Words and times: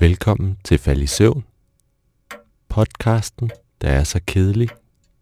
Velkommen 0.00 0.58
til 0.64 0.78
Fald 0.78 1.02
i 1.02 1.06
Søvn, 1.06 1.44
podcasten, 2.68 3.50
der 3.80 3.88
er 3.88 4.04
så 4.04 4.20
kedelig, 4.26 4.68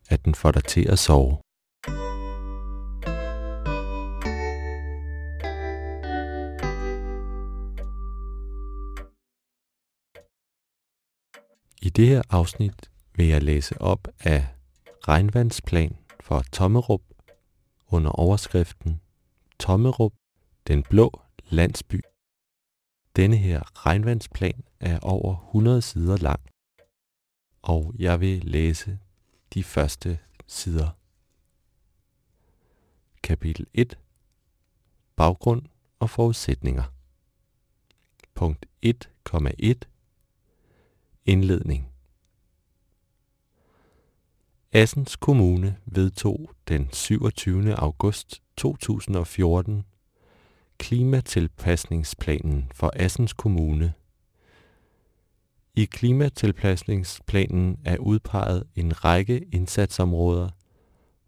at 0.08 0.24
den 0.24 0.34
får 0.34 0.50
dig 0.50 0.64
til 0.64 0.88
at 0.88 0.98
sove. 0.98 1.38
I 11.82 11.88
det 11.88 12.08
her 12.08 12.22
afsnit 12.30 12.90
vil 13.16 13.26
jeg 13.26 13.42
læse 13.42 13.80
op 13.82 14.08
af 14.20 14.46
regnvandsplan 15.08 15.96
for 16.20 16.42
Tommerup 16.52 17.02
under 17.88 18.10
overskriften 18.10 19.00
Tommerup, 19.58 20.12
den 20.66 20.82
blå 20.82 21.20
landsby. 21.48 22.00
Denne 23.16 23.36
her 23.36 23.86
regnvandsplan 23.86 24.64
er 24.80 24.98
over 25.00 25.36
100 25.46 25.82
sider 25.82 26.16
lang, 26.16 26.40
og 27.62 27.94
jeg 27.98 28.20
vil 28.20 28.44
læse 28.44 28.98
de 29.54 29.64
første 29.64 30.18
sider. 30.46 30.90
Kapitel 33.22 33.66
1 33.74 33.98
Baggrund 35.16 35.62
og 35.98 36.10
forudsætninger 36.10 36.84
Punkt 38.34 38.66
1,1 38.86 39.74
Indledning 41.26 41.88
Assens 44.72 45.16
Kommune 45.16 45.78
vedtog 45.86 46.50
den 46.68 46.92
27. 46.92 47.74
august 47.74 48.42
2014 48.56 49.84
klimatilpasningsplanen 50.78 52.68
for 52.74 52.92
Assens 52.96 53.32
Kommune. 53.32 53.92
I 55.74 55.84
klimatilpasningsplanen 55.84 57.78
er 57.84 57.98
udpeget 57.98 58.64
en 58.74 59.04
række 59.04 59.44
indsatsområder, 59.52 60.48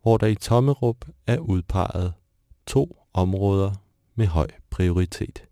hvor 0.03 0.17
der 0.17 0.27
i 0.27 0.35
Tommerup 0.35 1.05
er 1.27 1.39
udpeget 1.39 2.15
to 2.67 2.97
områder 3.15 3.73
med 4.15 4.27
høj 4.27 4.49
prioritet. 4.71 5.45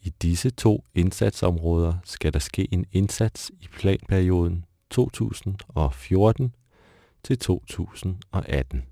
I 0.00 0.10
disse 0.22 0.50
to 0.50 0.84
indsatsområder 0.94 1.94
skal 2.04 2.32
der 2.32 2.38
ske 2.38 2.68
en 2.74 2.86
indsats 2.92 3.50
i 3.60 3.66
planperioden 3.72 4.64
2014 4.90 6.54
til 7.22 7.38
2018. 7.38 8.82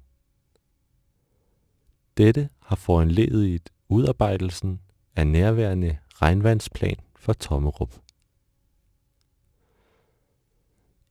Dette 2.16 2.48
har 2.60 2.76
foranledet 2.76 3.70
udarbejdelsen 3.88 4.80
af 5.16 5.26
nærværende 5.26 5.98
regnvandsplan 6.14 6.96
for 7.16 7.32
Tommerup. 7.32 7.94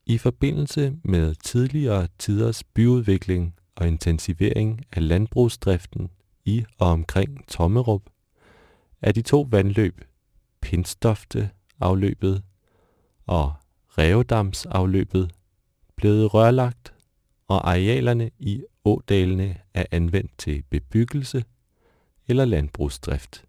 I 0.05 0.17
forbindelse 0.17 0.97
med 1.03 1.35
tidligere 1.35 2.07
tiders 2.19 2.63
byudvikling 2.63 3.55
og 3.75 3.87
intensivering 3.87 4.85
af 4.91 5.07
landbrugsdriften 5.07 6.09
i 6.45 6.65
og 6.77 6.87
omkring 6.87 7.47
Tommerup, 7.47 8.01
er 9.01 9.11
de 9.11 9.21
to 9.21 9.47
vandløb, 9.49 10.01
Pindstofte 10.61 11.49
afløbet 11.79 12.43
og 13.27 13.53
Revedamsafløbet, 13.97 15.31
blevet 15.95 16.33
rørlagt, 16.33 16.93
og 17.47 17.69
arealerne 17.69 18.31
i 18.39 18.63
ådalene 18.85 19.57
er 19.73 19.85
anvendt 19.91 20.31
til 20.37 20.63
bebyggelse 20.69 21.43
eller 22.27 22.45
landbrugsdrift. 22.45 23.45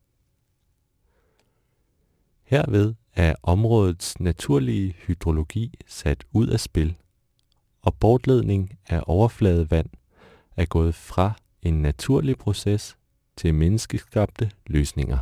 Herved 2.43 2.95
er 3.15 3.35
områdets 3.43 4.21
naturlige 4.21 4.93
hydrologi 4.93 5.75
sat 5.87 6.25
ud 6.33 6.49
af 6.49 6.61
spil, 6.61 6.97
og 7.83 7.95
bortledning 7.95 8.79
af 8.87 9.03
overfladevand 9.07 9.89
er 10.57 10.65
gået 10.65 10.95
fra 10.95 11.33
en 11.63 11.83
naturlig 11.83 12.39
proces 12.39 12.97
til 13.37 13.55
menneskeskabte 13.55 14.51
løsninger. 14.67 15.19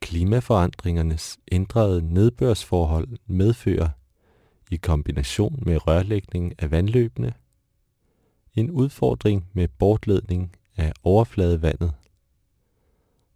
Klimaforandringernes 0.00 1.38
ændrede 1.52 2.14
nedbørsforhold 2.14 3.08
medfører, 3.26 3.88
i 4.70 4.76
kombination 4.76 5.62
med 5.66 5.86
rørlægning 5.86 6.54
af 6.58 6.70
vandløbene, 6.70 7.34
en 8.56 8.70
udfordring 8.70 9.48
med 9.52 9.68
bortledning 9.68 10.56
af 10.76 10.92
overfladevandet, 11.02 11.92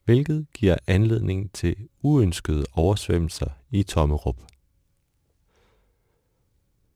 hvilket 0.05 0.47
giver 0.55 0.77
anledning 0.87 1.53
til 1.53 1.77
uønskede 2.03 2.65
oversvømmelser 2.73 3.51
i 3.71 3.83
Tommerup. 3.83 4.37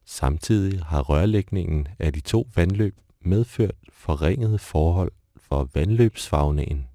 Samtidig 0.04 0.82
har 0.84 1.02
rørlægningen 1.02 1.88
af 1.98 2.12
de 2.12 2.20
to 2.20 2.48
vandløb 2.54 2.96
medført 3.20 3.74
forringede 3.88 4.58
forhold 4.58 5.12
for 5.36 5.70
vandløbsfagningen, 5.74 6.88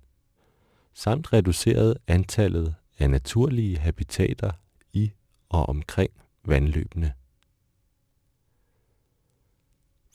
samt 0.94 1.34
reduceret 1.34 1.98
antallet 2.08 2.76
af 3.00 3.10
naturlige 3.10 3.78
habitater 3.78 4.52
i 4.94 5.12
og 5.50 5.70
omkring 5.70 6.12
vandløbene. 6.46 7.14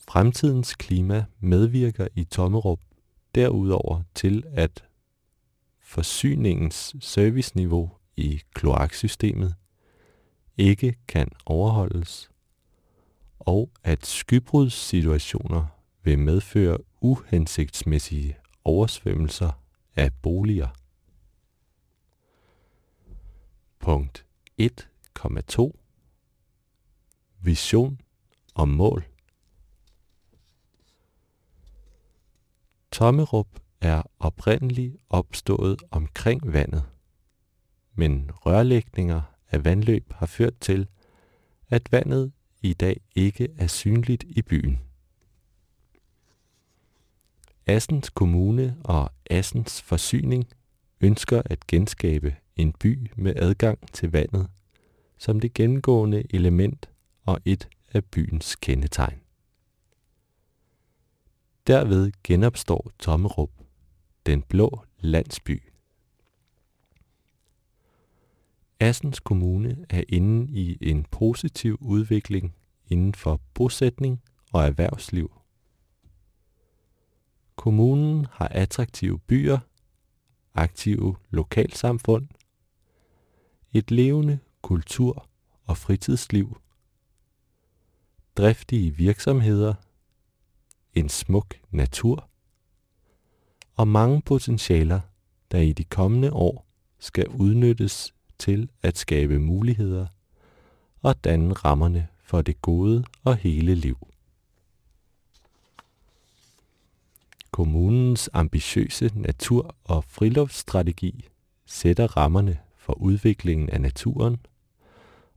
Fremtidens 0.07 0.75
klima 0.75 1.25
medvirker 1.39 2.07
i 2.15 2.23
Tommerup 2.23 2.79
derudover 3.35 4.01
til, 4.15 4.43
at 4.51 4.85
forsyningens 5.79 6.95
serviceniveau 6.99 7.91
i 8.17 8.41
kloaksystemet 8.53 9.55
ikke 10.57 10.95
kan 11.07 11.27
overholdes, 11.45 12.31
og 13.39 13.71
at 13.83 14.05
skybrudssituationer 14.05 15.65
vil 16.03 16.19
medføre 16.19 16.77
uhensigtsmæssige 17.01 18.37
oversvømmelser 18.63 19.51
af 19.95 20.13
boliger. 20.13 20.67
Punkt 23.79 24.25
1,2 24.61 25.71
Vision 27.41 28.01
og 28.53 28.69
mål 28.69 29.05
Tommerup 32.95 33.47
er 33.81 34.01
oprindeligt 34.19 34.95
opstået 35.09 35.83
omkring 35.91 36.53
vandet, 36.53 36.83
men 37.95 38.31
rørlægninger 38.33 39.21
af 39.51 39.65
vandløb 39.65 40.13
har 40.13 40.25
ført 40.25 40.53
til, 40.61 40.87
at 41.69 41.91
vandet 41.91 42.31
i 42.61 42.73
dag 42.73 43.01
ikke 43.15 43.47
er 43.57 43.67
synligt 43.67 44.23
i 44.27 44.41
byen. 44.41 44.79
Assens 47.65 48.09
Kommune 48.09 48.77
og 48.83 49.11
Assens 49.29 49.81
Forsyning 49.81 50.47
ønsker 51.01 51.41
at 51.45 51.67
genskabe 51.67 52.35
en 52.55 52.73
by 52.73 53.11
med 53.15 53.33
adgang 53.35 53.93
til 53.93 54.11
vandet 54.11 54.49
som 55.17 55.39
det 55.39 55.53
gennemgående 55.53 56.23
element 56.29 56.89
og 57.25 57.39
et 57.45 57.69
af 57.93 58.05
byens 58.05 58.55
kendetegn. 58.55 59.24
Derved 61.67 62.11
genopstår 62.23 62.91
Tommerup, 62.99 63.51
den 64.25 64.41
blå 64.41 64.85
landsby. 64.99 65.63
Assens 68.79 69.19
Kommune 69.19 69.85
er 69.89 70.03
inde 70.09 70.51
i 70.51 70.77
en 70.81 71.03
positiv 71.03 71.77
udvikling 71.81 72.55
inden 72.87 73.13
for 73.13 73.41
bosætning 73.53 74.21
og 74.51 74.65
erhvervsliv. 74.65 75.41
Kommunen 77.55 78.27
har 78.31 78.47
attraktive 78.47 79.19
byer, 79.19 79.59
aktive 80.53 81.15
lokalsamfund, 81.29 82.27
et 83.73 83.91
levende 83.91 84.39
kultur- 84.61 85.27
og 85.63 85.77
fritidsliv, 85.77 86.61
driftige 88.37 88.95
virksomheder 88.95 89.73
en 90.95 91.09
smuk 91.09 91.55
natur 91.71 92.29
og 93.75 93.87
mange 93.87 94.21
potentialer, 94.21 94.99
der 95.51 95.59
i 95.59 95.73
de 95.73 95.83
kommende 95.83 96.33
år 96.33 96.65
skal 96.99 97.27
udnyttes 97.27 98.13
til 98.39 98.69
at 98.83 98.97
skabe 98.97 99.39
muligheder 99.39 100.07
og 101.01 101.23
danne 101.23 101.53
rammerne 101.53 102.07
for 102.23 102.41
det 102.41 102.61
gode 102.61 103.03
og 103.23 103.35
hele 103.35 103.75
liv. 103.75 104.07
Kommunens 107.51 108.29
ambitiøse 108.33 109.11
natur- 109.15 109.75
og 109.83 110.03
friluftsstrategi 110.03 111.29
sætter 111.65 112.17
rammerne 112.17 112.59
for 112.77 112.93
udviklingen 112.93 113.69
af 113.69 113.81
naturen 113.81 114.37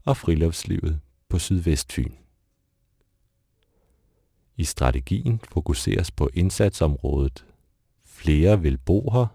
og 0.05 0.17
friluftslivet 0.17 0.99
på 1.29 1.39
Sydvestfyn. 1.39 2.11
I 4.59 4.63
strategien 4.63 5.41
fokuseres 5.51 6.11
på 6.11 6.29
indsatsområdet 6.33 7.45
Flere 8.05 8.61
vil 8.61 8.77
bo 8.77 9.11
her, 9.11 9.25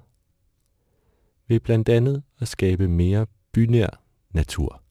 ved 1.48 1.60
blandt 1.60 1.88
andet 1.88 2.22
at 2.38 2.48
skabe 2.48 2.88
mere 2.88 3.26
bynær 3.52 4.02
natur. 4.30 4.82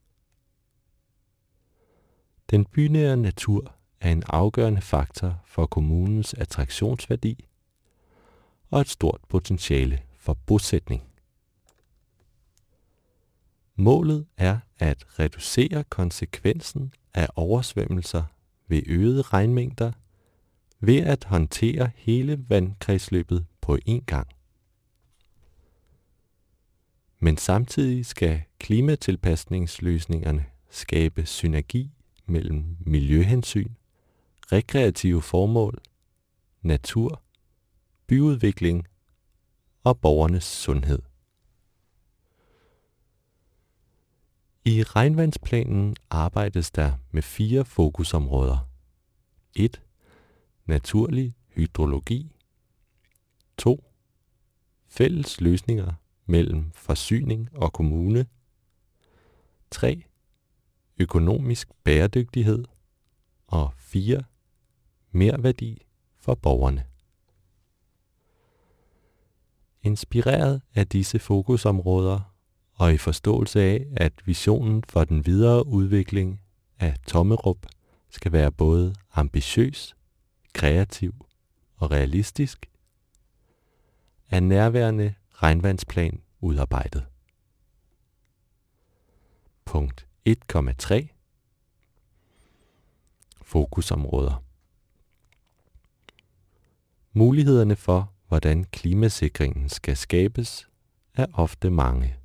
Den 2.50 2.66
bynære 2.66 3.18
natur 3.18 3.76
er 4.00 4.12
en 4.12 4.24
afgørende 4.28 4.82
faktor 4.82 5.42
for 5.46 5.66
kommunens 5.66 6.34
attraktionsværdi 6.34 7.48
og 8.72 8.82
et 8.82 8.90
stort 8.90 9.22
potentiale 9.30 10.02
for 10.18 10.34
bosætning. 10.34 11.04
Målet 13.76 14.26
er 14.38 14.60
at 14.80 15.20
reducere 15.20 15.84
konsekvensen 15.84 16.94
af 17.14 17.28
oversvømmelser 17.36 18.24
ved 18.68 18.84
øgede 18.86 19.22
regnmængder 19.22 19.92
ved 20.86 21.00
at 21.00 21.24
håndtere 21.24 21.92
hele 21.96 22.50
vandkredsløbet 22.50 23.46
på 23.62 23.78
én 23.90 24.06
gang. 24.06 24.28
Men 27.20 27.38
samtidig 27.38 28.06
skal 28.06 28.42
klimatilpasningsløsningerne 28.60 30.46
skabe 30.70 31.26
synergi 31.26 31.92
mellem 32.26 32.78
miljøhensyn, 32.80 33.74
rekreative 34.52 35.22
formål, 35.22 35.82
natur, 36.62 37.22
byudvikling 38.08 38.88
og 39.84 40.00
borgernes 40.00 40.44
sundhed. 40.44 41.02
I 44.66 44.84
regnvandsplanen 44.84 45.96
arbejdes 46.10 46.72
der 46.72 46.94
med 47.12 47.22
fire 47.22 47.66
fokusområder. 47.66 48.70
1. 49.56 49.82
Naturlig 50.66 51.36
hydrologi. 51.48 52.32
2. 53.58 53.86
Fælles 54.88 55.42
løsninger 55.42 55.94
mellem 56.26 56.72
forsyning 56.72 57.50
og 57.58 57.74
kommune. 57.74 58.26
3. 59.72 60.04
Økonomisk 60.98 61.70
bæredygtighed. 61.84 62.66
Og 63.48 63.74
4. 63.78 64.24
Merværdi 65.12 65.82
for 66.18 66.36
borgerne. 66.36 66.86
Inspireret 69.82 70.62
af 70.76 70.88
disse 70.88 71.20
fokusområder 71.20 72.34
og 72.74 72.94
i 72.94 72.98
forståelse 72.98 73.62
af, 73.62 73.88
at 73.98 74.14
visionen 74.26 74.84
for 74.90 75.04
den 75.04 75.26
videre 75.26 75.68
udvikling 75.68 76.42
af 76.80 76.96
Tommerup 77.08 77.68
skal 78.10 78.32
være 78.32 78.52
både 78.52 78.96
ambitiøs, 79.14 79.96
kreativ 80.54 81.26
og 81.78 81.92
realistisk, 81.92 82.70
er 84.30 84.40
nærværende 84.40 85.14
regnvandsplan 85.32 86.22
udarbejdet. 86.42 87.06
Punkt 89.66 90.08
1,3 90.30 91.08
Fokusområder 93.42 94.44
Mulighederne 97.14 97.76
for, 97.76 98.14
hvordan 98.28 98.64
klimasikringen 98.64 99.70
skal 99.70 99.98
skabes, 99.98 100.68
er 101.14 101.26
ofte 101.34 101.70
mange. 101.70 102.16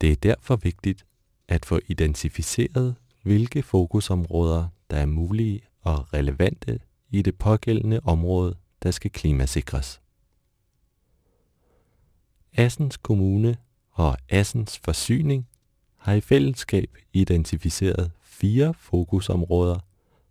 Det 0.00 0.12
er 0.12 0.16
derfor 0.16 0.56
vigtigt 0.56 1.06
at 1.48 1.66
få 1.66 1.80
identificeret, 1.86 2.96
hvilke 3.22 3.62
fokusområder, 3.62 4.68
der 4.90 4.96
er 4.96 5.06
mulige 5.06 5.62
og 5.80 6.14
relevante 6.14 6.80
i 7.10 7.22
det 7.22 7.38
pågældende 7.38 8.00
område, 8.04 8.56
der 8.82 8.90
skal 8.90 9.10
klimasikres. 9.10 10.00
Assens 12.56 12.96
Kommune 12.96 13.56
og 13.92 14.16
Assens 14.28 14.78
Forsyning 14.78 15.48
har 15.96 16.12
i 16.12 16.20
fællesskab 16.20 16.96
identificeret 17.12 18.10
fire 18.22 18.74
fokusområder 18.74 19.78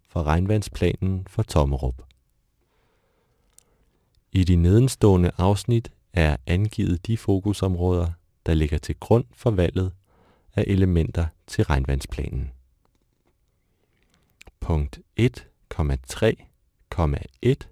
for 0.09 0.24
regnvandsplanen 0.24 1.27
for 1.27 1.44
Tommerup. 1.44 2.01
I 4.31 4.44
de 4.44 4.56
nedenstående 4.56 5.31
afsnit 5.38 5.91
er 6.13 6.38
angivet 6.45 7.07
de 7.07 7.18
fokusområder, 7.18 8.12
der 8.45 8.53
ligger 8.53 8.77
til 8.77 8.95
grund 9.00 9.25
for 9.33 9.51
valget 9.51 9.94
af 10.56 10.63
elementer 10.68 11.25
til 11.47 11.63
regnvandsplanen. 11.63 12.51
Punkt 14.59 15.00
1. 17.41 17.69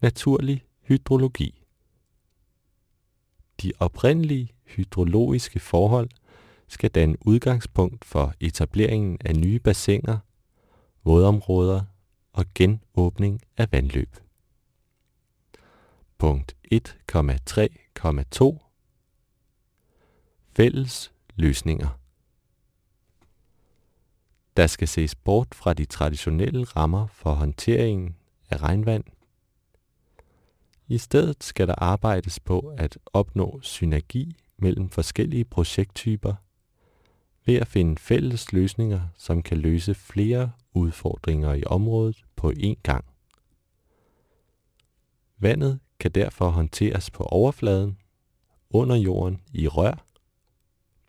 Naturlig 0.00 0.64
hydrologi 0.80 1.64
De 3.62 3.72
oprindelige 3.78 4.52
hydrologiske 4.64 5.60
forhold 5.60 6.10
skal 6.68 6.90
danne 6.90 7.16
udgangspunkt 7.26 8.04
for 8.04 8.34
etableringen 8.40 9.18
af 9.24 9.36
nye 9.36 9.58
bassiner, 9.58 10.18
vådområder 11.04 11.82
og 12.32 12.44
genåbning 12.54 13.40
af 13.56 13.72
vandløb. 13.72 14.16
Punkt 16.18 16.56
1,3,2 16.72 18.58
Fælles 20.56 21.12
løsninger 21.36 22.01
der 24.56 24.66
skal 24.66 24.88
ses 24.88 25.14
bort 25.14 25.54
fra 25.54 25.74
de 25.74 25.84
traditionelle 25.84 26.64
rammer 26.64 27.06
for 27.06 27.32
håndteringen 27.32 28.16
af 28.50 28.62
regnvand. 28.62 29.04
I 30.88 30.98
stedet 30.98 31.44
skal 31.44 31.68
der 31.68 31.74
arbejdes 31.78 32.40
på 32.40 32.74
at 32.78 32.98
opnå 33.06 33.60
synergi 33.62 34.36
mellem 34.56 34.90
forskellige 34.90 35.44
projekttyper 35.44 36.34
ved 37.44 37.54
at 37.54 37.66
finde 37.66 37.98
fælles 37.98 38.52
løsninger, 38.52 39.00
som 39.16 39.42
kan 39.42 39.58
løse 39.58 39.94
flere 39.94 40.52
udfordringer 40.74 41.52
i 41.54 41.64
området 41.66 42.24
på 42.36 42.52
én 42.56 42.74
gang. 42.82 43.04
Vandet 45.38 45.80
kan 45.98 46.10
derfor 46.10 46.48
håndteres 46.50 47.10
på 47.10 47.24
overfladen, 47.24 47.98
under 48.70 48.96
jorden 48.96 49.42
i 49.52 49.68
rør, 49.68 50.04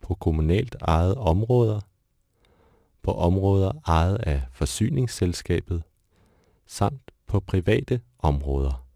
på 0.00 0.14
kommunalt 0.14 0.76
ejede 0.80 1.16
områder, 1.18 1.80
på 3.04 3.12
områder 3.12 3.72
ejet 3.86 4.16
af 4.16 4.42
forsyningsselskabet, 4.52 5.82
samt 6.66 7.10
på 7.26 7.40
private 7.40 8.00
områder. 8.18 8.86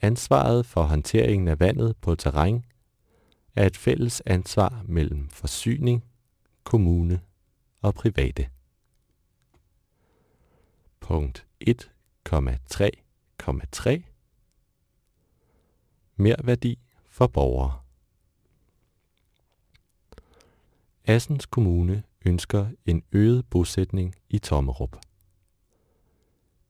Ansvaret 0.00 0.66
for 0.66 0.82
håndteringen 0.82 1.48
af 1.48 1.60
vandet 1.60 1.96
på 1.96 2.14
terræn 2.14 2.64
er 3.56 3.66
et 3.66 3.76
fælles 3.76 4.22
ansvar 4.26 4.82
mellem 4.84 5.28
forsyning, 5.28 6.04
kommune 6.64 7.20
og 7.82 7.94
private. 7.94 8.48
Punkt 11.00 11.46
1,3,3 11.68 14.02
Merværdi 16.16 16.78
for 17.08 17.26
borgere 17.26 17.81
Assens 21.04 21.46
Kommune 21.46 22.02
ønsker 22.26 22.66
en 22.86 23.02
øget 23.12 23.46
bosætning 23.50 24.14
i 24.30 24.38
Tommerup. 24.38 24.96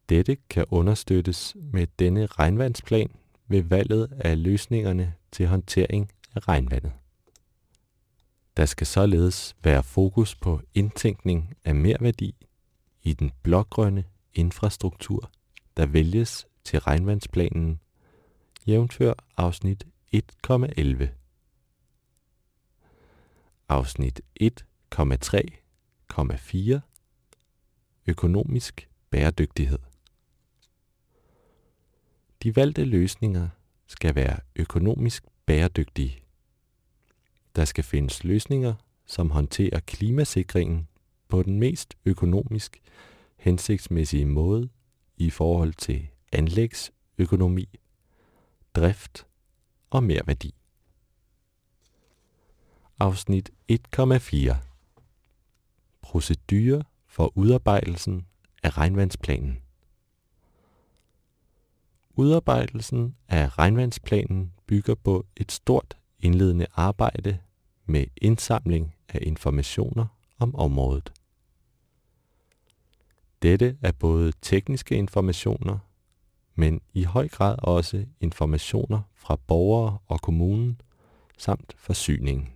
Dette 0.08 0.36
kan 0.50 0.64
understøttes 0.70 1.56
med 1.72 1.86
denne 1.98 2.26
regnvandsplan 2.26 3.10
ved 3.48 3.62
valget 3.62 4.12
af 4.18 4.42
løsningerne 4.42 5.14
til 5.32 5.46
håndtering 5.46 6.12
af 6.34 6.48
regnvandet. 6.48 6.92
Der 8.56 8.66
skal 8.66 8.86
således 8.86 9.56
være 9.64 9.82
fokus 9.82 10.34
på 10.34 10.60
indtænkning 10.74 11.54
af 11.64 11.74
merværdi 11.74 12.34
i 13.02 13.12
den 13.12 13.32
blågrønne 13.42 14.04
infrastruktur, 14.34 15.30
der 15.76 15.86
vælges 15.86 16.46
til 16.64 16.78
regnvandsplanen, 16.78 17.80
jævnfør 18.66 19.14
afsnit 19.36 19.86
1,11. 20.14 21.21
Afsnit 23.72 24.20
1,3,4 24.42 26.80
Økonomisk 28.06 28.88
bæredygtighed 29.10 29.78
De 32.42 32.56
valgte 32.56 32.84
løsninger 32.84 33.48
skal 33.86 34.14
være 34.14 34.38
økonomisk 34.56 35.24
bæredygtige. 35.46 36.22
Der 37.56 37.64
skal 37.64 37.84
findes 37.84 38.24
løsninger, 38.24 38.74
som 39.06 39.30
håndterer 39.30 39.80
klimasikringen 39.80 40.88
på 41.28 41.42
den 41.42 41.58
mest 41.58 41.94
økonomisk 42.04 42.82
hensigtsmæssige 43.36 44.26
måde 44.26 44.68
i 45.16 45.30
forhold 45.30 45.74
til 45.74 46.08
anlægsøkonomi, 46.32 47.68
drift 48.74 49.26
og 49.90 50.04
merværdi. 50.04 50.54
Afsnit 53.02 53.50
1,4 53.72 54.54
Procedure 56.02 56.82
for 57.06 57.32
udarbejdelsen 57.34 58.26
af 58.62 58.78
regnvandsplanen 58.78 59.58
Udarbejdelsen 62.14 63.16
af 63.28 63.58
regnvandsplanen 63.58 64.52
bygger 64.66 64.94
på 64.94 65.26
et 65.36 65.52
stort 65.52 65.96
indledende 66.20 66.66
arbejde 66.72 67.38
med 67.86 68.06
indsamling 68.16 68.94
af 69.08 69.18
informationer 69.22 70.06
om 70.38 70.54
området. 70.54 71.12
Dette 73.42 73.78
er 73.82 73.92
både 73.92 74.32
tekniske 74.42 74.94
informationer, 74.94 75.78
men 76.54 76.80
i 76.92 77.04
høj 77.04 77.28
grad 77.28 77.56
også 77.58 78.06
informationer 78.20 79.00
fra 79.14 79.36
borgere 79.36 79.98
og 80.06 80.20
kommunen 80.20 80.80
samt 81.38 81.74
forsyningen. 81.78 82.52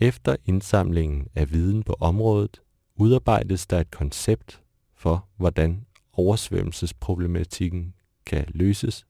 Efter 0.00 0.36
indsamlingen 0.44 1.28
af 1.34 1.50
viden 1.50 1.82
på 1.82 1.96
området 2.00 2.62
udarbejdes 2.94 3.66
der 3.66 3.80
et 3.80 3.90
koncept 3.90 4.62
for, 4.94 5.28
hvordan 5.36 5.86
oversvømmelsesproblematikken 6.12 7.94
kan 8.26 8.44
løses 8.48 9.06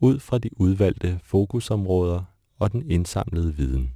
ud 0.00 0.18
fra 0.18 0.38
de 0.38 0.60
udvalgte 0.60 1.20
fokusområder 1.24 2.24
og 2.58 2.72
den 2.72 2.90
indsamlede 2.90 3.56
viden. 3.56 3.94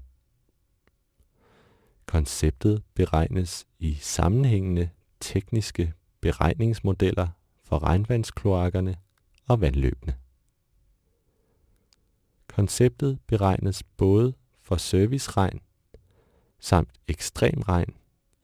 Konceptet 2.07 2.83
beregnes 2.95 3.67
i 3.79 3.95
sammenhængende 3.95 4.89
tekniske 5.21 5.93
beregningsmodeller 6.21 7.29
for 7.65 7.83
regnvandskloakkerne 7.83 8.97
og 9.49 9.61
vandløbene. 9.61 10.17
Konceptet 12.49 13.19
beregnes 13.27 13.83
både 13.83 14.35
for 14.63 14.77
serviceregn 14.77 15.61
samt 16.59 16.91
ekstrem 17.09 17.61
regn, 17.61 17.97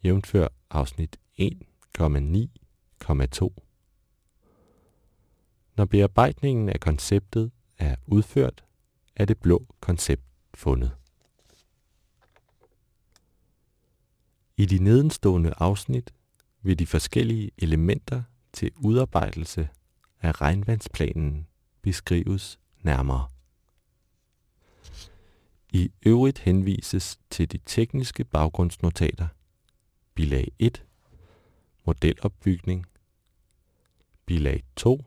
jævnfør 0.05 0.49
afsnit 0.71 1.17
1,9,2. 1.41 3.49
Når 5.77 5.85
bearbejdningen 5.85 6.69
af 6.69 6.81
konceptet 6.81 7.53
er 7.79 7.97
udført, 8.07 8.65
er 9.17 9.25
det 9.25 9.39
blå 9.39 9.67
koncept 9.81 10.23
fundet. 10.55 10.97
I 14.57 14.67
de 14.67 14.79
nedenstående 14.79 15.55
afsnit 15.57 16.15
vil 16.63 16.79
de 16.79 16.87
forskellige 16.87 17.51
elementer 17.59 18.23
til 18.53 18.71
udarbejdelse 18.77 19.69
af 20.21 20.41
regnvandsplanen 20.41 21.47
beskrives 21.83 22.59
nærmere. 22.83 23.32
I 25.75 25.93
øvrigt 26.07 26.39
henvises 26.39 27.21
til 27.31 27.53
de 27.53 27.59
tekniske 27.67 28.25
baggrundsnotater, 28.25 29.29
bilag 30.15 30.53
1, 30.59 30.85
modelopbygning, 31.85 32.87
bilag 34.27 34.63
2, 34.77 35.05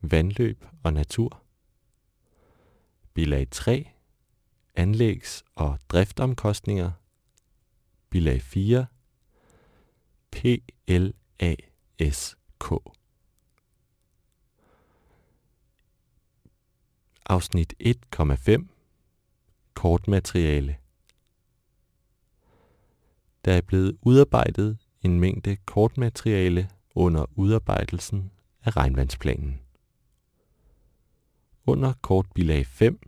vandløb 0.00 0.64
og 0.82 0.92
natur, 0.92 1.42
bilag 3.14 3.50
3, 3.50 3.90
anlægs- 4.74 5.42
og 5.54 5.78
driftomkostninger, 5.88 6.92
bilag 8.10 8.42
4, 8.42 8.86
PLASK. 10.30 11.12
Afsnit 17.26 17.74
1,5 17.80 18.77
Kortmateriale 19.78 20.76
Der 23.44 23.52
er 23.52 23.60
blevet 23.60 23.96
udarbejdet 24.02 24.78
en 25.02 25.20
mængde 25.20 25.56
kortmateriale 25.56 26.70
under 26.94 27.26
udarbejdelsen 27.34 28.30
af 28.64 28.76
regnvandsplanen. 28.76 29.60
Under 31.66 31.92
kortbilag 32.02 32.66
5 32.66 33.00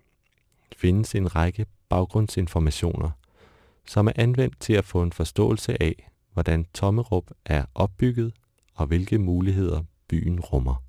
findes 0.77 1.15
en 1.15 1.37
række 1.37 1.67
baggrundsinformationer, 1.89 3.11
som 3.87 4.07
er 4.07 4.13
anvendt 4.17 4.61
til 4.61 4.73
at 4.73 4.85
få 4.85 5.03
en 5.03 5.13
forståelse 5.13 5.83
af, 5.83 6.11
hvordan 6.33 6.67
Tommerup 6.75 7.31
er 7.45 7.65
opbygget 7.75 8.33
og 8.75 8.87
hvilke 8.87 9.19
muligheder 9.19 9.83
byen 10.09 10.41
rummer. 10.41 10.83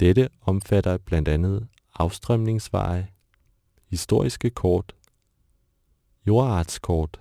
Dette 0.00 0.28
omfatter 0.40 0.98
blandt 0.98 1.28
andet 1.28 1.68
afstrømningsveje, 1.94 3.08
historiske 3.90 4.50
kort, 4.50 4.96
jordartskort, 6.26 7.20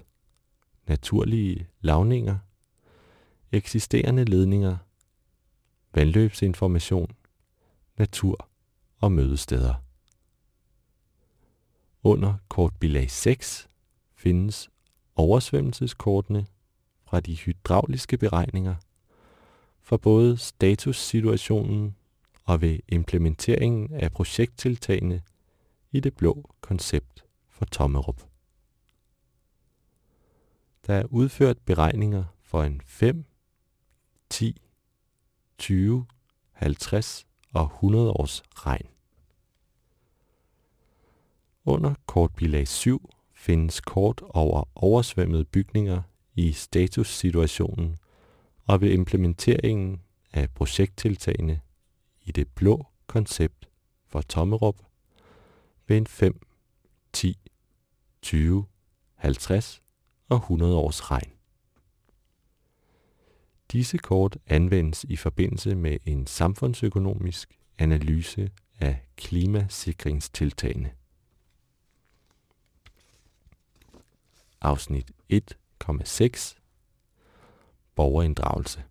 naturlige 0.88 1.68
lavninger, 1.82 2.38
eksisterende 3.52 4.26
ledninger, 4.26 4.78
vandløbsinformation, 5.94 7.12
natur 7.98 8.50
og 8.98 9.12
mødesteder. 9.12 9.74
Under 12.04 12.34
kortbilag 12.48 13.12
6 13.12 13.68
findes 14.16 14.70
oversvømmelseskortene 15.16 16.46
fra 17.04 17.20
de 17.20 17.36
hydrauliske 17.36 18.18
beregninger 18.18 18.76
for 19.82 19.98
både 19.98 20.38
statussituationen 20.38 21.96
og 22.46 22.62
ved 22.62 22.80
implementeringen 22.88 23.94
af 23.94 24.12
projekttiltagene 24.12 25.22
i 25.92 26.00
det 26.00 26.16
blå 26.16 26.56
koncept 26.62 27.26
for 27.50 27.66
Tommerup. 27.66 28.22
Der 30.88 30.94
er 30.94 31.06
udført 31.06 31.58
beregninger 31.66 32.24
for 32.42 32.64
en 32.64 32.82
5, 32.86 33.26
10, 34.30 34.62
20, 35.58 36.06
50 36.52 37.28
og 37.54 37.64
100 37.64 38.12
års 38.12 38.42
regn. 38.52 38.88
Under 41.66 41.94
kortbilag 42.06 42.68
7 42.68 43.10
findes 43.34 43.82
kort 43.82 44.22
over 44.30 44.64
oversvømmede 44.76 45.46
bygninger 45.46 46.02
i 46.36 46.52
statussituationen 46.52 47.98
og 48.66 48.82
ved 48.82 48.92
implementeringen 48.92 50.02
af 50.34 50.50
projekttiltagene 50.50 51.62
i 52.22 52.32
det 52.32 52.48
blå 52.48 52.86
koncept 53.08 53.70
for 54.08 54.22
Tommerup 54.22 54.89
en 55.98 56.08
5, 56.08 56.42
10, 57.14 57.38
20, 58.22 58.66
50 59.16 59.82
og 60.30 60.38
100 60.38 60.76
års 60.76 61.12
regn. 61.12 61.32
Disse 63.72 63.98
kort 63.98 64.38
anvendes 64.48 65.04
i 65.04 65.16
forbindelse 65.16 65.76
med 65.76 65.98
en 66.06 66.28
samfundsøkonomisk 66.28 67.60
analyse 67.78 68.52
af 68.80 69.06
klimasikringstiltagene. 69.16 70.92
Afsnit 74.62 75.12
1,6 75.34 76.60
Borgerinddragelse 77.96 78.84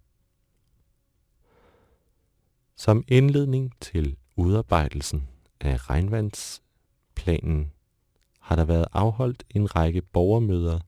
Som 2.76 3.04
indledning 3.08 3.74
til 3.80 4.16
udarbejdelsen 4.36 5.28
af 5.60 5.90
regnvands 5.90 6.62
planen 7.18 7.72
har 8.40 8.56
der 8.56 8.64
været 8.64 8.86
afholdt 8.92 9.44
en 9.50 9.76
række 9.76 10.02
borgermøder 10.02 10.80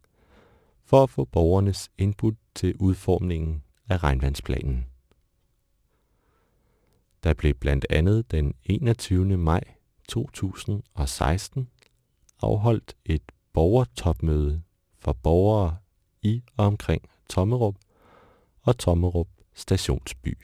for 0.84 1.02
at 1.02 1.10
få 1.10 1.24
borgernes 1.24 1.90
input 1.98 2.34
til 2.54 2.76
udformningen 2.76 3.62
af 3.88 4.02
regnvandsplanen. 4.02 4.86
Der 7.22 7.34
blev 7.34 7.54
blandt 7.54 7.86
andet 7.90 8.30
den 8.30 8.54
21. 8.64 9.36
maj 9.36 9.60
2016 10.08 11.68
afholdt 12.42 12.96
et 13.04 13.22
borgertopmøde 13.52 14.62
for 14.98 15.12
borgere 15.12 15.76
i 16.22 16.42
og 16.56 16.66
omkring 16.66 17.02
Tommerup 17.28 17.76
og 18.62 18.78
Tommerup 18.78 19.28
stationsby. 19.54 20.38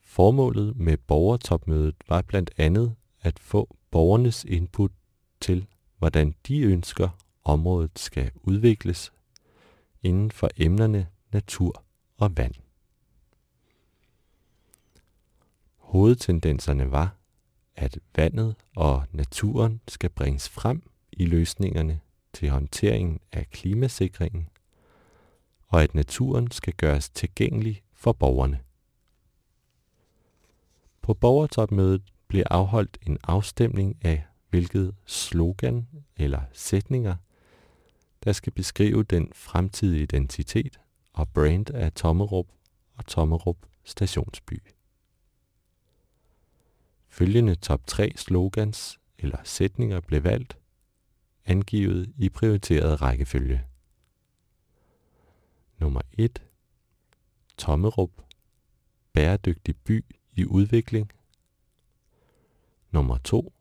Formålet 0.00 0.76
med 0.76 0.96
borgertopmødet 0.96 1.94
var 2.08 2.22
blandt 2.22 2.50
andet 2.56 2.94
at 3.24 3.38
få 3.38 3.76
borgernes 3.90 4.44
input 4.44 4.92
til, 5.40 5.66
hvordan 5.98 6.34
de 6.48 6.60
ønsker 6.60 7.08
området 7.44 7.98
skal 7.98 8.30
udvikles 8.34 9.12
inden 10.02 10.30
for 10.30 10.50
emnerne 10.56 11.06
natur 11.32 11.84
og 12.16 12.36
vand. 12.36 12.54
Hovedtendenserne 15.76 16.90
var, 16.90 17.16
at 17.76 17.98
vandet 18.16 18.56
og 18.76 19.06
naturen 19.12 19.80
skal 19.88 20.10
bringes 20.10 20.48
frem 20.48 20.90
i 21.12 21.24
løsningerne 21.24 22.00
til 22.32 22.50
håndteringen 22.50 23.20
af 23.32 23.50
klimasikringen, 23.50 24.48
og 25.68 25.82
at 25.82 25.94
naturen 25.94 26.50
skal 26.50 26.72
gøres 26.72 27.08
tilgængelig 27.08 27.82
for 27.92 28.12
borgerne. 28.12 28.60
På 31.02 31.14
borgertopmødet 31.14 32.13
bliver 32.34 32.46
afholdt 32.50 32.98
en 33.02 33.18
afstemning 33.22 34.04
af, 34.04 34.24
hvilket 34.50 34.94
slogan 35.06 35.88
eller 36.16 36.40
sætninger, 36.52 37.16
der 38.24 38.32
skal 38.32 38.52
beskrive 38.52 39.02
den 39.02 39.32
fremtidige 39.34 40.02
identitet 40.02 40.80
og 41.12 41.28
brand 41.28 41.70
af 41.70 41.92
Tommerup 41.92 42.46
og 42.94 43.06
Tommerup 43.06 43.56
Stationsby. 43.84 44.62
Følgende 47.08 47.54
top 47.54 47.86
3 47.86 48.12
slogans 48.16 49.00
eller 49.18 49.38
sætninger 49.44 50.00
blev 50.00 50.24
valgt, 50.24 50.58
angivet 51.44 52.12
i 52.16 52.28
prioriteret 52.28 53.02
rækkefølge. 53.02 53.64
Nummer 55.78 56.00
1. 56.12 56.42
Tommerup. 57.58 58.10
Bæredygtig 59.12 59.76
by 59.76 60.04
i 60.32 60.46
udvikling. 60.46 61.12
Nummer 62.94 63.18
2. 63.18 63.52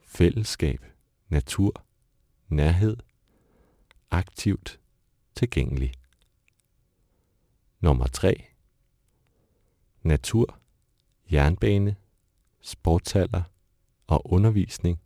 Fællesskab, 0.00 0.84
natur, 1.28 1.84
nærhed, 2.48 2.96
aktivt, 4.10 4.80
tilgængelig. 5.34 5.92
Nummer 7.80 8.06
3. 8.06 8.44
Natur, 10.02 10.60
jernbane, 11.32 11.96
sportshaller. 12.60 13.42
Og 14.06 14.32
undervisning. 14.32 15.00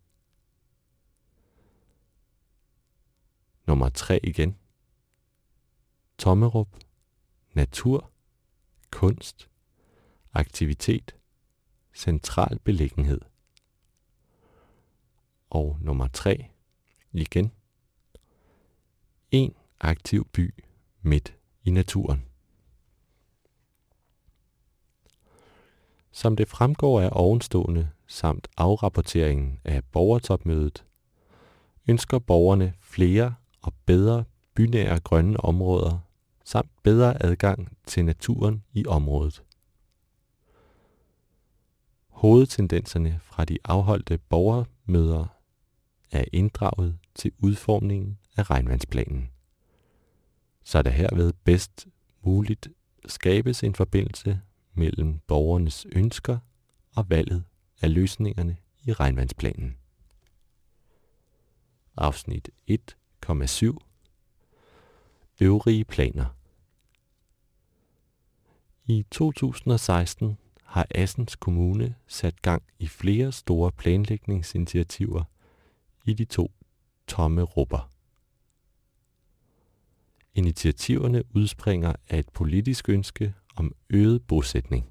Nummer 3.66 3.88
3 3.88 4.20
igen. 4.22 4.58
Tommerup, 6.18 6.76
natur, 7.52 8.10
kunst, 8.90 9.50
aktivitet, 10.32 11.19
central 12.00 12.58
beliggenhed. 12.58 13.20
Og 15.50 15.78
nummer 15.80 16.08
3 16.08 16.46
igen. 17.12 17.52
En 19.30 19.54
aktiv 19.80 20.28
by 20.32 20.54
midt 21.02 21.36
i 21.64 21.70
naturen. 21.70 22.24
Som 26.12 26.36
det 26.36 26.48
fremgår 26.48 27.00
af 27.00 27.08
ovenstående 27.12 27.90
samt 28.06 28.48
afrapporteringen 28.56 29.60
af 29.64 29.84
borgertopmødet, 29.84 30.84
ønsker 31.88 32.18
borgerne 32.18 32.74
flere 32.80 33.34
og 33.62 33.74
bedre 33.86 34.24
bynære 34.54 35.00
grønne 35.00 35.40
områder 35.40 35.98
samt 36.44 36.70
bedre 36.82 37.22
adgang 37.22 37.76
til 37.86 38.04
naturen 38.04 38.64
i 38.72 38.86
området. 38.86 39.42
Hovedtendenserne 42.20 43.20
fra 43.22 43.44
de 43.44 43.58
afholdte 43.64 44.18
borgermøder 44.18 45.26
er 46.10 46.24
inddraget 46.32 46.98
til 47.14 47.32
udformningen 47.38 48.18
af 48.36 48.50
regnvandsplanen, 48.50 49.30
så 50.64 50.82
der 50.82 50.90
herved 50.90 51.32
bedst 51.44 51.86
muligt 52.22 52.68
skabes 53.06 53.64
en 53.64 53.74
forbindelse 53.74 54.40
mellem 54.74 55.18
borgernes 55.18 55.86
ønsker 55.92 56.38
og 56.96 57.10
valget 57.10 57.44
af 57.82 57.94
løsningerne 57.94 58.56
i 58.84 58.92
regnvandsplanen. 58.92 59.76
Afsnit 61.96 62.50
1,7 62.70 63.76
Øvrige 65.40 65.84
planer. 65.84 66.26
I 68.86 69.06
2016 69.10 70.36
har 70.70 70.86
Assens 70.94 71.36
Kommune 71.36 71.94
sat 72.06 72.42
gang 72.42 72.62
i 72.78 72.86
flere 72.86 73.32
store 73.32 73.72
planlægningsinitiativer 73.72 75.24
i 76.04 76.12
de 76.12 76.24
to 76.24 76.52
tomme 77.06 77.42
rupper. 77.42 77.90
Initiativerne 80.34 81.22
udspringer 81.36 81.92
af 82.08 82.18
et 82.18 82.28
politisk 82.28 82.88
ønske 82.88 83.34
om 83.56 83.74
øget 83.90 84.26
bosætning. 84.26 84.88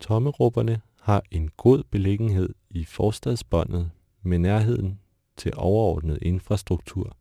Tommerupperne 0.00 0.80
har 1.00 1.22
en 1.30 1.50
god 1.56 1.82
beliggenhed 1.90 2.54
i 2.70 2.84
forstadsbåndet 2.84 3.90
med 4.22 4.38
nærheden 4.38 5.00
til 5.36 5.52
overordnet 5.56 6.18
infrastruktur 6.22 7.16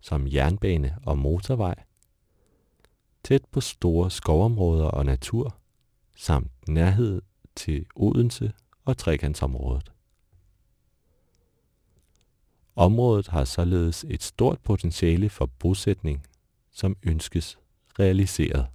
som 0.00 0.26
jernbane 0.26 0.98
og 1.02 1.18
motorvej, 1.18 1.84
tæt 3.24 3.44
på 3.50 3.60
store 3.60 4.10
skovområder 4.10 4.86
og 4.86 5.06
natur, 5.06 5.56
samt 6.14 6.68
nærhed 6.68 7.22
til 7.56 7.86
Odense 7.96 8.52
og 8.84 8.96
trekantsområdet. 8.96 9.92
Området 12.76 13.28
har 13.28 13.44
således 13.44 14.04
et 14.08 14.22
stort 14.22 14.60
potentiale 14.60 15.28
for 15.28 15.46
bosætning, 15.46 16.26
som 16.70 16.96
ønskes 17.02 17.58
realiseret. 17.98 18.66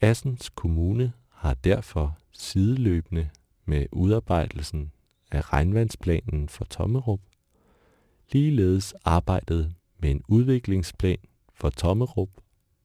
Assens 0.00 0.48
Kommune 0.48 1.12
har 1.28 1.54
derfor 1.54 2.18
sideløbende 2.32 3.30
med 3.64 3.86
udarbejdelsen 3.92 4.92
af 5.30 5.52
regnvandsplanen 5.52 6.48
for 6.48 6.64
Tommerup, 6.64 7.20
ligeledes 8.32 8.94
arbejdet 9.04 9.74
med 9.98 10.10
en 10.10 10.22
udviklingsplan 10.28 11.18
for 11.54 11.70
Tommerup 11.70 12.30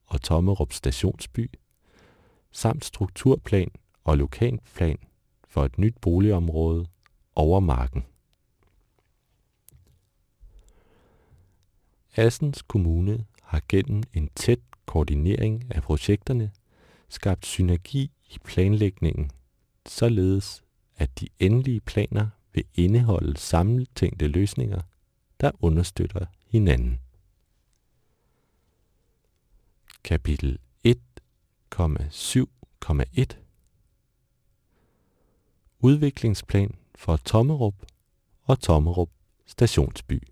og 0.05 0.21
Tommerup 0.21 0.73
Stationsby, 0.73 1.51
samt 2.58 2.86
strukturplan 2.86 3.72
og 4.04 4.17
lokalplan 4.17 4.98
for 5.48 5.65
et 5.65 5.78
nyt 5.78 5.96
boligområde 6.02 6.86
over 7.36 7.60
marken. 7.60 8.06
Assens 12.15 12.62
Kommune 12.62 13.26
har 13.43 13.62
gennem 13.70 14.04
en 14.13 14.30
tæt 14.36 14.60
koordinering 14.86 15.76
af 15.76 15.84
projekterne 15.84 16.52
skabt 17.10 17.46
synergi 17.46 18.12
i 18.30 18.38
planlægningen, 18.43 19.32
således 19.86 20.63
at 20.96 21.20
de 21.20 21.28
endelige 21.39 21.82
planer 21.82 22.28
vil 22.54 22.65
indeholde 22.74 23.38
sammentænkte 23.38 24.28
løsninger, 24.28 24.82
der 25.41 25.52
understøtter 25.60 26.26
hinanden. 26.48 27.00
Kapitel 30.04 30.60
1,7,1 31.79 33.37
Udviklingsplan 35.79 36.75
for 36.95 37.17
Tommerup 37.17 37.85
og 38.43 38.59
Tommerup 38.59 39.09
Stationsby 39.45 40.27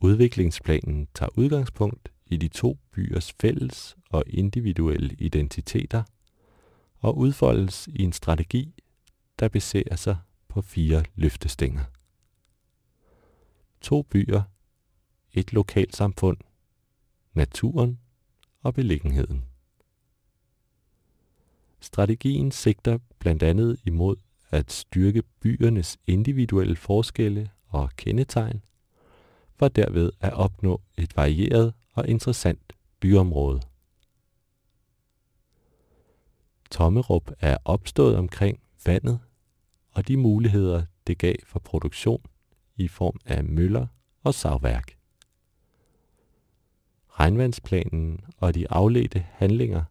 Udviklingsplanen 0.00 1.08
tager 1.14 1.30
udgangspunkt 1.38 2.12
i 2.26 2.36
de 2.36 2.48
to 2.48 2.78
byers 2.90 3.32
fælles 3.40 3.96
og 4.10 4.24
individuelle 4.26 5.14
identiteter 5.18 6.02
og 6.98 7.18
udfoldes 7.18 7.86
i 7.86 8.02
en 8.02 8.12
strategi, 8.12 8.74
der 9.38 9.48
baserer 9.48 9.96
sig 9.96 10.16
på 10.48 10.62
fire 10.62 11.04
løftestænger. 11.14 11.84
To 13.80 14.02
byer, 14.02 14.42
et 15.32 15.52
lokalsamfund, 15.52 16.36
naturen 17.34 17.98
og 18.62 18.74
beliggenheden. 18.74 19.44
Strategien 21.80 22.50
sigter 22.50 22.98
blandt 23.18 23.42
andet 23.42 23.80
imod 23.84 24.16
at 24.50 24.72
styrke 24.72 25.22
byernes 25.40 25.98
individuelle 26.06 26.76
forskelle 26.76 27.50
og 27.68 27.90
kendetegn– 27.96 28.62
for 29.56 29.68
derved 29.68 30.10
at 30.20 30.32
opnå 30.32 30.80
et 30.96 31.16
varieret 31.16 31.74
og 31.92 32.08
interessant 32.08 32.72
byområde. 33.00 33.60
Tommerup 36.70 37.30
er 37.40 37.56
opstået 37.64 38.16
omkring 38.16 38.60
vandet 38.86 39.20
og 39.90 40.08
de 40.08 40.16
muligheder, 40.16 40.84
det 41.06 41.18
gav 41.18 41.34
for 41.46 41.58
produktion 41.58 42.22
i 42.76 42.88
form 42.88 43.20
af 43.24 43.44
møller 43.44 43.86
og 44.22 44.34
savværk. 44.34 44.96
Regnvandsplanen 47.20 48.20
og 48.36 48.54
de 48.54 48.70
afledte 48.70 49.26
handlinger 49.32 49.84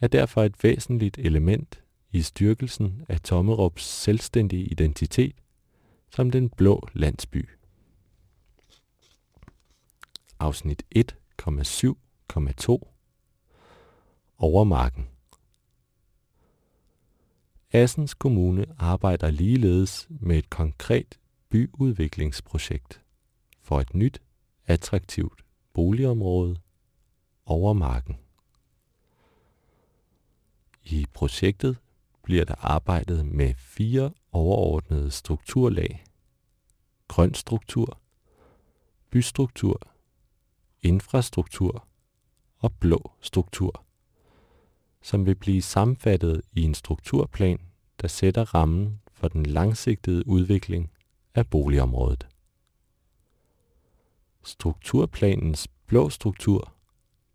er 0.00 0.06
derfor 0.08 0.42
et 0.42 0.64
væsentligt 0.64 1.18
element 1.18 1.82
i 2.12 2.22
styrkelsen 2.22 3.04
af 3.08 3.20
Tommerups 3.20 3.84
selvstændige 3.84 4.64
identitet 4.64 5.34
som 6.10 6.30
den 6.30 6.48
blå 6.48 6.88
landsby. 6.92 7.48
Afsnit 10.38 10.82
1,7,2 10.96 12.78
Overmarken. 14.38 15.08
Assens 17.72 18.14
Kommune 18.14 18.66
arbejder 18.78 19.30
ligeledes 19.30 20.08
med 20.10 20.38
et 20.38 20.50
konkret 20.50 21.18
byudviklingsprojekt 21.48 23.02
for 23.62 23.80
et 23.80 23.94
nyt, 23.94 24.22
attraktivt 24.66 25.43
boligområde 25.74 26.56
over 27.46 27.72
marken. 27.72 28.18
I 30.84 31.06
projektet 31.14 31.78
bliver 32.22 32.44
der 32.44 32.54
arbejdet 32.58 33.26
med 33.26 33.54
fire 33.54 34.12
overordnede 34.32 35.10
strukturlag. 35.10 36.04
grøn 37.08 37.34
struktur, 37.34 37.98
bystruktur, 39.10 39.80
infrastruktur 40.82 41.86
og 42.58 42.72
blå 42.72 43.12
struktur, 43.20 43.84
som 45.02 45.26
vil 45.26 45.34
blive 45.34 45.62
sammenfattet 45.62 46.42
i 46.52 46.62
en 46.62 46.74
strukturplan, 46.74 47.60
der 48.00 48.08
sætter 48.08 48.54
rammen 48.54 49.00
for 49.12 49.28
den 49.28 49.46
langsigtede 49.46 50.26
udvikling 50.26 50.90
af 51.34 51.46
boligområdet. 51.50 52.33
Strukturplanens 54.44 55.68
blå 55.86 56.10
struktur, 56.10 56.72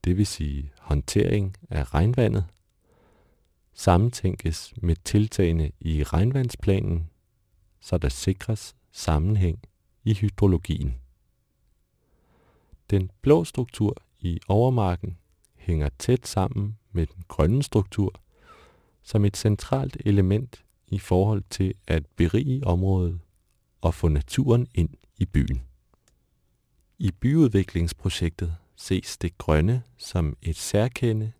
det 0.03 0.17
vil 0.17 0.27
sige 0.27 0.71
håndtering 0.79 1.57
af 1.69 1.93
regnvandet, 1.93 2.45
sammentænkes 3.73 4.73
med 4.77 4.95
tiltagene 4.95 5.71
i 5.79 6.03
regnvandsplanen, 6.03 7.09
så 7.79 7.97
der 7.97 8.09
sikres 8.09 8.75
sammenhæng 8.91 9.59
i 10.03 10.13
hydrologien. 10.13 10.95
Den 12.89 13.11
blå 13.21 13.43
struktur 13.43 13.97
i 14.19 14.39
overmarken 14.47 15.17
hænger 15.55 15.89
tæt 15.99 16.27
sammen 16.27 16.77
med 16.91 17.07
den 17.07 17.23
grønne 17.27 17.63
struktur 17.63 18.13
som 19.03 19.25
et 19.25 19.37
centralt 19.37 19.97
element 20.05 20.63
i 20.87 20.99
forhold 20.99 21.43
til 21.49 21.73
at 21.87 22.05
berige 22.15 22.67
området 22.67 23.19
og 23.81 23.93
få 23.93 24.07
naturen 24.07 24.67
ind 24.75 24.89
i 25.17 25.25
byen. 25.25 25.68
I 27.01 27.11
byudviklingsprojektet 27.11 28.55
ses 28.75 29.17
det 29.17 29.37
grønne 29.37 29.83
som 29.97 30.37
et 30.41 30.55
særkende, 30.55 31.31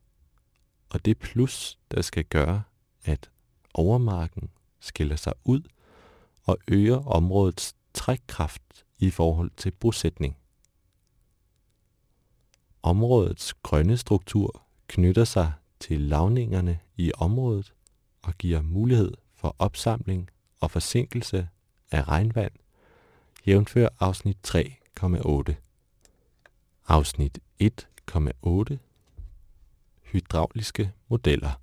og 0.90 1.06
det 1.06 1.18
plus, 1.18 1.80
der 1.92 2.02
skal 2.02 2.26
gøre, 2.26 2.64
at 3.04 3.30
overmarken 3.74 4.50
skiller 4.80 5.16
sig 5.16 5.34
ud 5.44 5.62
og 6.44 6.58
øger 6.68 7.08
områdets 7.08 7.76
trækkraft 7.94 8.86
i 9.00 9.10
forhold 9.10 9.52
til 9.58 9.72
bosætning. 9.72 10.38
Områdets 12.84 13.54
grønne 13.54 13.98
struktur 13.98 14.64
knytter 14.88 15.24
sig 15.24 15.54
til 15.80 16.02
lavningerne 16.02 16.80
i 16.98 17.12
området 17.18 17.74
og 18.22 18.34
giver 18.38 18.62
mulighed 18.62 19.12
for 19.34 19.56
opsamling 19.60 20.30
og 20.60 20.72
forsinkelse 20.72 21.50
af 21.92 22.08
regnvand, 22.08 22.54
jævnfør 23.48 23.90
afsnit 24.00 24.38
1,8. 25.04 25.56
Afsnit 26.88 27.40
1,8 27.64 28.78
Hydrauliske 30.02 30.92
modeller 31.08 31.62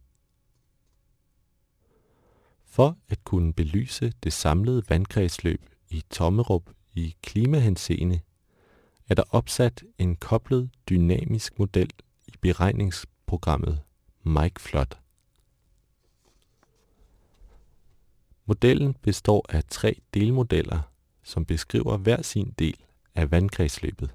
For 2.65 2.97
at 3.09 3.25
kunne 3.25 3.53
belyse 3.53 4.13
det 4.23 4.33
samlede 4.33 4.83
vandkredsløb 4.89 5.63
i 5.91 6.05
Tommerup 6.11 6.71
i 6.95 7.17
klimahenseende, 7.23 8.21
er 9.09 9.15
der 9.15 9.23
opsat 9.31 9.85
en 9.99 10.17
koblet 10.17 10.71
dynamisk 10.89 11.59
model 11.59 11.91
i 12.27 12.35
beregningsprogrammet 12.41 13.83
MikeFlot. 14.23 14.99
Modellen 18.47 18.95
består 18.95 19.47
af 19.49 19.65
tre 19.69 20.01
delmodeller, 20.15 20.81
som 21.23 21.45
beskriver 21.45 21.97
hver 21.97 22.23
sin 22.23 22.55
del 22.59 22.87
af 23.17 23.31
vandkredsløbet. 23.31 24.15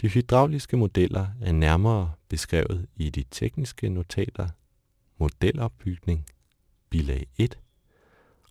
De 0.00 0.08
hydrauliske 0.08 0.76
modeller 0.76 1.26
er 1.40 1.52
nærmere 1.52 2.12
beskrevet 2.28 2.88
i 2.96 3.10
de 3.10 3.24
tekniske 3.30 3.88
notater 3.88 4.48
Modelopbygning, 5.16 6.26
bilag 6.90 7.26
1 7.38 7.58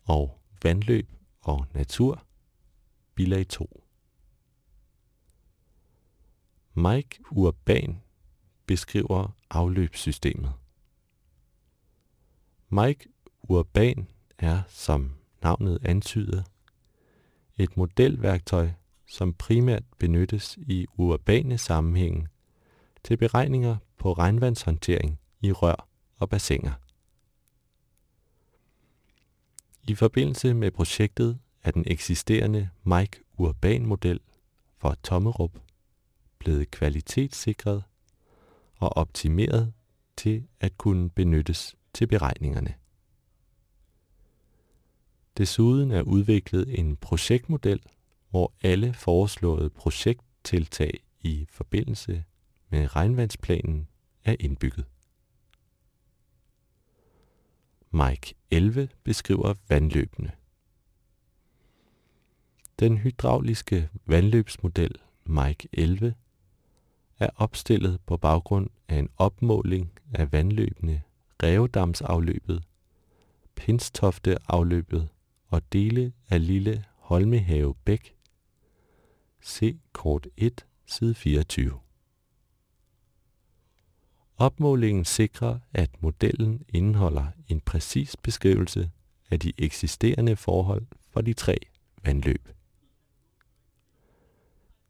og 0.05 0.39
Vandløb 0.63 1.09
og 1.41 1.65
natur, 1.73 2.23
bilag 3.15 3.47
2. 3.47 3.83
Mike 6.73 7.19
Urban 7.31 8.01
beskriver 8.65 9.35
afløbssystemet. 9.49 10.53
Mike 12.69 13.09
Urban 13.41 14.07
er, 14.37 14.61
som 14.67 15.15
navnet 15.43 15.85
antyder, 15.85 16.43
et 17.59 17.77
modelværktøj, 17.77 18.69
som 19.07 19.33
primært 19.33 19.83
benyttes 19.97 20.57
i 20.61 20.85
urbane 20.97 21.57
sammenhænge 21.57 22.27
til 23.03 23.17
beregninger 23.17 23.77
på 23.97 24.13
regnvandshåndtering 24.13 25.19
i 25.41 25.51
rør 25.51 25.87
og 26.17 26.29
bassiner. 26.29 26.71
I 29.83 29.95
forbindelse 29.95 30.53
med 30.53 30.71
projektet 30.71 31.39
er 31.63 31.71
den 31.71 31.83
eksisterende 31.87 32.69
Mike 32.83 33.19
Urban-model 33.37 34.19
for 34.77 34.97
Tommerup 35.03 35.59
blevet 36.39 36.71
kvalitetssikret 36.71 37.83
og 38.75 38.97
optimeret 38.97 39.73
til 40.17 40.47
at 40.59 40.77
kunne 40.77 41.09
benyttes 41.09 41.75
til 41.93 42.07
beregningerne. 42.07 42.73
Desuden 45.39 45.91
er 45.91 46.01
udviklet 46.01 46.79
en 46.79 46.95
projektmodel, 46.95 47.81
hvor 48.29 48.53
alle 48.61 48.93
foreslåede 48.93 49.69
projekttiltag 49.69 51.03
i 51.21 51.47
forbindelse 51.49 52.23
med 52.69 52.95
regnvandsplanen 52.95 53.87
er 54.23 54.35
indbygget. 54.39 54.85
Mike 57.91 58.35
11 58.51 58.89
beskriver 59.03 59.53
vandløbene. 59.69 60.31
Den 62.79 62.97
hydrauliske 62.97 63.89
vandløbsmodel 64.05 64.95
Mike 65.25 65.69
11 65.73 66.15
er 67.19 67.29
opstillet 67.35 68.01
på 68.05 68.17
baggrund 68.17 68.69
af 68.87 68.95
en 68.95 69.09
opmåling 69.17 69.91
af 70.13 70.31
vandløbene 70.31 71.01
Revedamsafløbet, 71.43 72.63
Pinstofteafløbet 73.55 74.45
afløbet 74.47 75.09
og 75.49 75.61
dele 75.73 76.13
af 76.29 76.47
Lille 76.47 76.85
Holmehave 76.95 77.75
Bæk. 77.75 78.15
Se 79.41 79.79
kort 79.93 80.27
1, 80.37 80.65
side 80.85 81.15
24. 81.15 81.79
Opmålingen 84.37 85.05
sikrer, 85.05 85.59
at 85.73 86.01
modellen 86.01 86.65
indeholder 86.69 87.27
en 87.47 87.61
præcis 87.61 88.15
beskrivelse 88.17 88.91
af 89.31 89.39
de 89.39 89.53
eksisterende 89.57 90.35
forhold 90.35 90.85
for 91.09 91.21
de 91.21 91.33
tre 91.33 91.57
vandløb. 92.03 92.49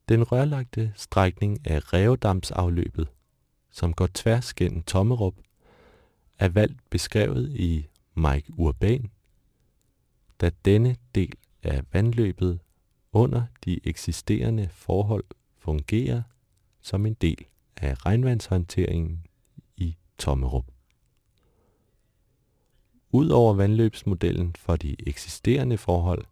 Den 0.10 0.24
rørlagte 0.24 0.94
strækning 0.96 1.68
af 1.68 1.94
Revedamsafløbet, 1.94 3.08
som 3.72 3.94
går 3.94 4.08
tværs 4.14 4.54
gennem 4.54 4.84
Tommerup, 4.84 5.36
er 6.40 6.50
valgt 6.50 6.90
beskrevet 6.90 7.56
i 7.56 7.88
Mike 8.16 8.54
Urban, 8.58 9.12
da 10.42 10.52
denne 10.66 10.96
del 11.16 11.34
af 11.64 11.84
vandløbet 11.94 12.60
under 13.12 13.44
de 13.66 13.80
eksisterende 13.88 14.70
forhold 14.72 15.26
fungerer 15.58 16.22
som 16.82 17.06
en 17.06 17.14
del 17.14 17.46
af 17.78 18.06
regnvandshåndteringen 18.06 19.26
i 19.78 19.96
Tommerup. 20.18 20.66
Udover 23.12 23.54
vandløbsmodellen 23.54 24.56
for 24.56 24.76
de 24.76 24.96
eksisterende 25.08 25.78
forhold, 25.78 26.26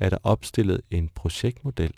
er 0.00 0.10
der 0.10 0.18
opstillet 0.22 0.80
en 0.90 1.08
projektmodel 1.08 1.94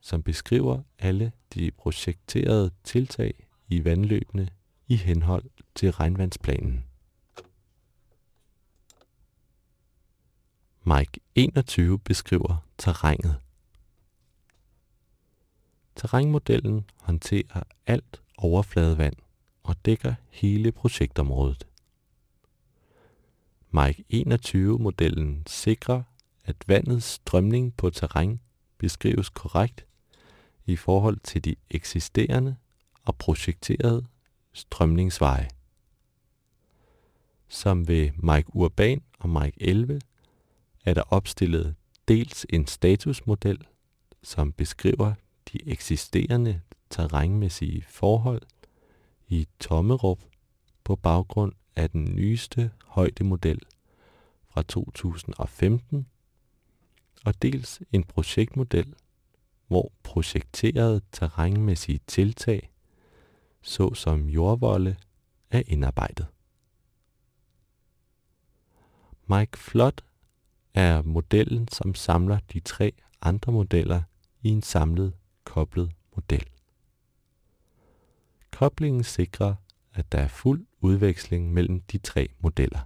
som 0.00 0.22
beskriver 0.22 0.82
alle 0.98 1.32
de 1.54 1.70
projekterede 1.70 2.70
tiltag 2.84 3.48
i 3.68 3.84
vandløbene 3.84 4.48
i 4.88 4.96
henhold 4.96 5.44
til 5.74 5.90
regnvandsplanen. 5.90 6.84
Mike 10.86 11.20
21 11.34 11.98
beskriver 11.98 12.56
terrænet. 12.78 13.36
Terrænmodellen 15.96 16.90
håndterer 17.00 17.62
alt 17.86 18.22
overfladevand 18.36 19.14
og 19.62 19.76
dækker 19.84 20.14
hele 20.30 20.72
projektområdet. 20.72 21.66
Mike 23.70 24.04
21-modellen 24.12 25.42
sikrer, 25.46 26.02
at 26.44 26.56
vandets 26.66 27.06
strømning 27.06 27.76
på 27.76 27.90
terræn 27.90 28.40
beskrives 28.78 29.28
korrekt 29.28 29.86
i 30.66 30.76
forhold 30.76 31.18
til 31.24 31.44
de 31.44 31.56
eksisterende 31.70 32.56
og 33.04 33.16
projekterede 33.16 34.06
strømningsveje. 34.52 35.48
Som 37.48 37.88
ved 37.88 38.10
Mike 38.16 38.56
Urban 38.56 39.02
og 39.18 39.30
Mike 39.30 39.62
11 39.62 40.00
er 40.84 40.94
der 40.94 41.02
opstillet 41.02 41.74
dels 42.08 42.46
en 42.50 42.66
statusmodel, 42.66 43.66
som 44.22 44.52
beskriver 44.52 45.14
de 45.52 45.68
eksisterende 45.68 46.60
terrænmæssige 46.90 47.84
forhold 47.88 48.42
i 49.28 49.48
Tommerup 49.60 50.20
på 50.84 50.96
baggrund 50.96 51.52
af 51.76 51.90
den 51.90 52.04
nyeste 52.04 52.70
højdemodel 52.86 53.58
fra 54.48 54.62
2015, 54.62 56.06
og 57.24 57.42
dels 57.42 57.82
en 57.92 58.04
projektmodel, 58.04 58.94
hvor 59.66 59.92
projekterede 60.02 61.00
terrænmæssige 61.12 62.00
tiltag, 62.06 62.70
såsom 63.62 64.28
jordvolde, 64.28 64.96
er 65.50 65.62
indarbejdet. 65.66 66.26
Mike 69.26 69.58
Flot 69.58 70.04
er 70.74 71.02
modellen, 71.02 71.68
som 71.68 71.94
samler 71.94 72.38
de 72.52 72.60
tre 72.60 72.92
andre 73.22 73.52
modeller 73.52 74.02
i 74.42 74.48
en 74.48 74.62
samlet 74.62 75.12
koblet 75.44 75.92
model. 76.14 76.44
Koblingen 78.50 79.04
sikrer, 79.04 79.54
at 79.94 80.12
der 80.12 80.18
er 80.18 80.28
fuld 80.28 80.66
udveksling 80.80 81.52
mellem 81.52 81.80
de 81.80 81.98
tre 81.98 82.28
modeller. 82.38 82.80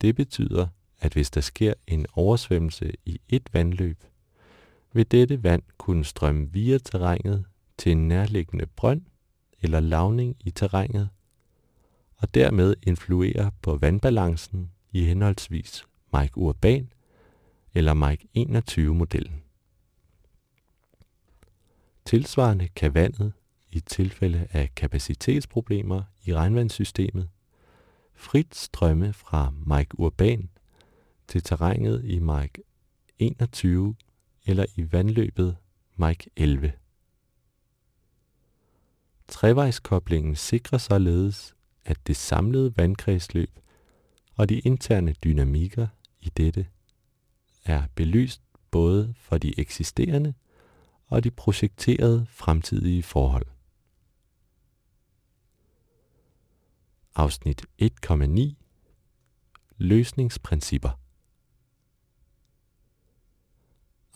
Det 0.00 0.16
betyder, 0.16 0.66
at 0.98 1.12
hvis 1.12 1.30
der 1.30 1.40
sker 1.40 1.74
en 1.86 2.06
oversvømmelse 2.12 2.92
i 3.04 3.20
et 3.28 3.48
vandløb, 3.52 4.04
vil 4.92 5.10
dette 5.10 5.42
vand 5.42 5.62
kunne 5.78 6.04
strømme 6.04 6.52
via 6.52 6.78
terrænet 6.78 7.44
til 7.78 7.92
en 7.92 8.08
nærliggende 8.08 8.66
brønd 8.66 9.02
eller 9.62 9.80
lavning 9.80 10.36
i 10.40 10.50
terrænet, 10.50 11.08
og 12.16 12.34
dermed 12.34 12.74
influere 12.82 13.52
på 13.62 13.76
vandbalancen 13.76 14.70
i 14.92 15.04
henholdsvis 15.04 15.84
Mike 16.12 16.38
Urban 16.38 16.92
eller 17.74 17.94
Mike 17.94 18.28
21-modellen. 18.38 19.42
Tilsvarende 22.04 22.68
kan 22.68 22.94
vandet 22.94 23.32
i 23.70 23.80
tilfælde 23.80 24.46
af 24.50 24.74
kapacitetsproblemer 24.74 26.02
i 26.24 26.34
regnvandssystemet 26.34 27.28
frit 28.14 28.54
strømme 28.54 29.12
fra 29.12 29.52
Mike 29.66 30.00
Urban 30.00 30.50
til 31.28 31.42
terrænet 31.42 32.04
i 32.04 32.18
Mike 32.18 32.62
21 33.18 33.94
eller 34.46 34.66
i 34.76 34.92
vandløbet 34.92 35.56
Mike 35.96 36.30
11. 36.36 36.72
Trevejskoblingen 39.28 40.36
sikrer 40.36 40.78
således, 40.78 41.54
at 41.84 42.06
det 42.06 42.16
samlede 42.16 42.76
vandkredsløb 42.76 43.50
og 44.40 44.48
de 44.48 44.58
interne 44.58 45.12
dynamikker 45.12 45.86
i 46.20 46.28
dette 46.28 46.66
er 47.64 47.86
belyst 47.94 48.42
både 48.70 49.14
for 49.16 49.38
de 49.38 49.60
eksisterende 49.60 50.34
og 51.06 51.24
de 51.24 51.30
projekterede 51.30 52.26
fremtidige 52.30 53.02
forhold. 53.02 53.46
Afsnit 57.14 57.66
1,9 57.82 58.54
Løsningsprincipper. 59.76 61.00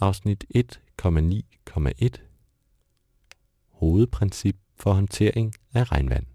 Afsnit 0.00 0.44
1,9,1 0.56 2.08
Hovedprincip 3.68 4.56
for 4.76 4.92
håndtering 4.92 5.54
af 5.74 5.92
regnvand. 5.92 6.33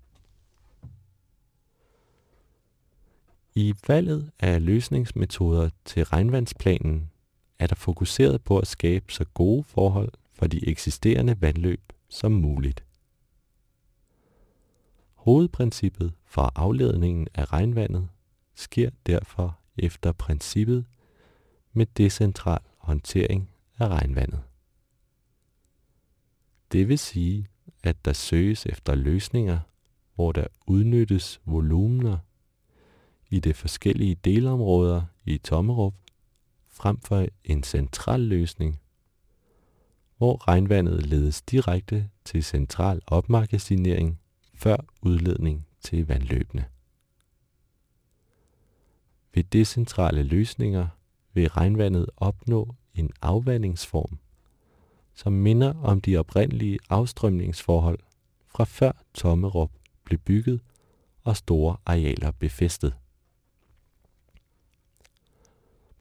I 3.59 3.73
valget 3.87 4.31
af 4.39 4.65
løsningsmetoder 4.65 5.69
til 5.85 6.03
regnvandsplanen 6.03 7.11
er 7.59 7.67
der 7.67 7.75
fokuseret 7.75 8.43
på 8.43 8.59
at 8.59 8.67
skabe 8.67 9.13
så 9.13 9.25
gode 9.33 9.63
forhold 9.63 10.11
for 10.31 10.47
de 10.47 10.67
eksisterende 10.67 11.41
vandløb 11.41 11.93
som 12.09 12.31
muligt. 12.31 12.83
Hovedprincippet 15.13 16.13
for 16.25 16.51
afledningen 16.55 17.27
af 17.33 17.53
regnvandet 17.53 18.09
sker 18.55 18.89
derfor 19.05 19.59
efter 19.77 20.11
princippet 20.11 20.85
med 21.73 21.85
decentral 21.85 22.61
håndtering 22.77 23.49
af 23.79 23.87
regnvandet. 23.87 24.39
Det 26.71 26.87
vil 26.87 26.99
sige, 26.99 27.47
at 27.83 28.05
der 28.05 28.13
søges 28.13 28.65
efter 28.65 28.95
løsninger, 28.95 29.59
hvor 30.15 30.31
der 30.31 30.47
udnyttes 30.67 31.41
volumener 31.45 32.17
i 33.29 33.39
de 33.39 33.53
forskellige 33.53 34.15
delområder 34.15 35.01
i 35.25 35.37
Tommerup, 35.37 35.93
frem 36.67 36.99
for 37.01 37.27
en 37.43 37.63
central 37.63 38.19
løsning, 38.19 38.79
hvor 40.17 40.47
regnvandet 40.47 41.05
ledes 41.05 41.41
direkte 41.41 42.09
til 42.25 42.43
central 42.43 43.01
opmagasinering 43.07 44.19
før 44.53 44.77
udledning 45.01 45.67
til 45.81 46.07
vandløbene. 46.07 46.65
Ved 49.33 49.43
decentrale 49.43 50.23
løsninger 50.23 50.87
vil 51.33 51.49
regnvandet 51.49 52.09
opnå 52.17 52.75
en 52.93 53.11
afvandingsform, 53.21 54.19
som 55.13 55.33
minder 55.33 55.73
om 55.73 56.01
de 56.01 56.17
oprindelige 56.17 56.79
afstrømningsforhold 56.89 57.99
fra 58.47 58.63
før 58.63 58.91
Tommerup 59.13 59.71
blev 60.03 60.19
bygget 60.19 60.61
og 61.23 61.37
store 61.37 61.77
arealer 61.85 62.31
befæstet. 62.31 62.95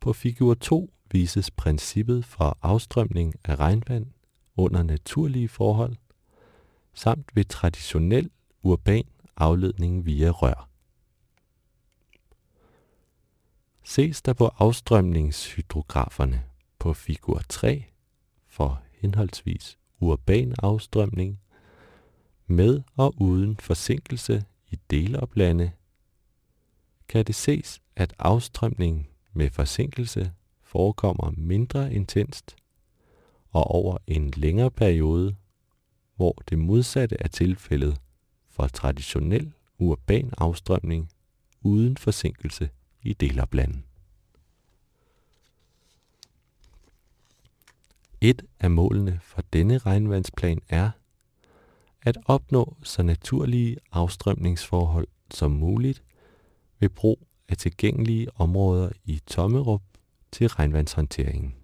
På 0.08 0.12
figur 0.12 0.54
2 0.54 0.90
vises 1.10 1.50
princippet 1.50 2.24
for 2.24 2.58
afstrømning 2.62 3.34
af 3.44 3.56
regnvand 3.56 4.06
under 4.56 4.82
naturlige 4.82 5.48
forhold, 5.48 5.96
samt 6.94 7.30
ved 7.34 7.44
traditionel 7.44 8.30
urban 8.62 9.04
afledning 9.36 10.06
via 10.06 10.30
rør. 10.30 10.68
Ses 13.84 14.22
der 14.22 14.32
på 14.32 14.50
afstrømningshydrograferne 14.58 16.44
på 16.78 16.92
figur 16.92 17.42
3 17.48 17.84
for 18.46 18.82
henholdsvis 18.92 19.78
urban 20.00 20.54
afstrømning 20.58 21.40
med 22.46 22.82
og 22.96 23.14
uden 23.20 23.56
forsinkelse 23.56 24.44
i 24.70 24.78
deloplande, 24.90 25.72
kan 27.08 27.24
det 27.24 27.34
ses, 27.34 27.82
at 27.96 28.14
afstrømningen 28.18 29.06
med 29.38 29.50
forsinkelse 29.50 30.32
forekommer 30.62 31.32
mindre 31.36 31.94
intenst 31.94 32.56
og 33.50 33.64
over 33.64 33.98
en 34.06 34.30
længere 34.36 34.70
periode, 34.70 35.36
hvor 36.16 36.42
det 36.48 36.58
modsatte 36.58 37.16
er 37.20 37.28
tilfældet 37.28 38.00
for 38.48 38.66
traditionel 38.66 39.52
urban 39.78 40.32
afstrømning 40.38 41.10
uden 41.60 41.96
forsinkelse 41.96 42.70
i 43.02 43.12
deloplanden. 43.12 43.84
Et 48.20 48.42
af 48.60 48.70
målene 48.70 49.20
for 49.22 49.42
denne 49.52 49.78
regnvandsplan 49.78 50.60
er 50.68 50.90
at 52.02 52.18
opnå 52.24 52.76
så 52.82 53.02
naturlige 53.02 53.76
afstrømningsforhold 53.92 55.08
som 55.30 55.50
muligt 55.50 56.02
ved 56.78 56.88
brug 56.88 57.27
af 57.48 57.56
tilgængelige 57.56 58.28
områder 58.40 58.90
i 59.04 59.20
Tommerup 59.26 59.82
til 60.32 60.48
regnvandshåndteringen. 60.48 61.54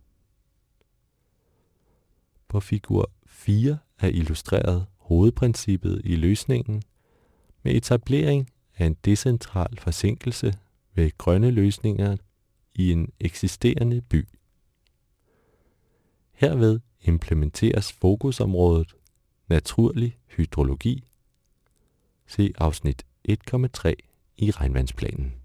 På 2.49 2.61
figur 2.61 3.11
4 3.27 3.79
er 3.99 4.09
illustreret 4.09 4.87
hovedprincippet 4.97 6.01
i 6.05 6.17
løsningen 6.17 6.83
med 7.63 7.75
etablering 7.75 8.51
af 8.77 8.87
en 8.87 8.97
decentral 9.05 9.79
forsinkelse 9.79 10.55
ved 10.95 11.11
grønne 11.19 11.51
løsninger 11.51 12.17
i 12.75 12.93
en 12.93 13.09
eksisterende 13.21 14.01
by. 14.01 14.29
Herved 16.33 16.81
implementeres 17.01 17.93
fokusområdet 17.93 18.95
naturlig 19.49 20.19
hydrologi. 20.27 21.05
Se 22.27 22.53
afsnit 22.59 23.07
1,3 23.29 23.93
i 24.37 24.51
regnvandsplanen. 24.51 25.44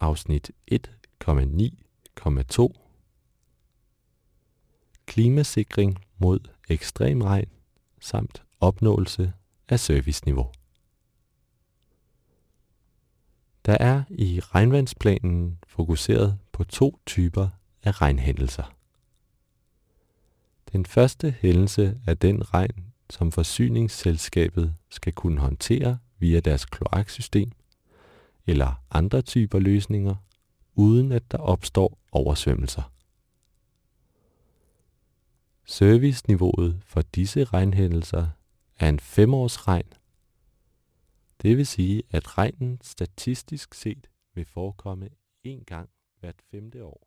Afsnit 0.00 0.50
1,9,2 0.72 2.68
Klimasikring 5.06 5.98
mod 6.18 6.40
ekstrem 6.68 7.22
regn 7.22 7.48
samt 8.00 8.42
opnåelse 8.60 9.32
af 9.68 9.80
serviceniveau. 9.80 10.52
Der 13.66 13.76
er 13.80 14.02
i 14.10 14.40
regnvandsplanen 14.40 15.58
fokuseret 15.66 16.38
på 16.52 16.64
to 16.64 17.00
typer 17.06 17.48
af 17.82 18.02
regnhændelser. 18.02 18.74
Den 20.72 20.86
første 20.86 21.30
hændelse 21.40 22.00
er 22.06 22.14
den 22.14 22.54
regn, 22.54 22.92
som 23.10 23.32
forsyningsselskabet 23.32 24.74
skal 24.90 25.12
kunne 25.12 25.40
håndtere 25.40 25.98
via 26.18 26.40
deres 26.40 26.64
kloaksystem 26.64 27.52
eller 28.46 28.82
andre 28.90 29.22
typer 29.22 29.58
løsninger, 29.58 30.14
uden 30.74 31.12
at 31.12 31.30
der 31.30 31.38
opstår 31.38 31.98
oversvømmelser. 32.12 32.92
Serviceniveauet 35.64 36.80
for 36.84 37.02
disse 37.02 37.44
regnhændelser 37.44 38.28
er 38.78 38.88
en 38.88 39.00
femårsregn. 39.00 39.92
Det 41.42 41.56
vil 41.56 41.66
sige, 41.66 42.02
at 42.10 42.38
regnen 42.38 42.78
statistisk 42.82 43.74
set 43.74 44.10
vil 44.34 44.44
forekomme 44.44 45.08
en 45.42 45.64
gang 45.64 45.90
hvert 46.20 46.42
femte 46.50 46.84
år. 46.84 47.05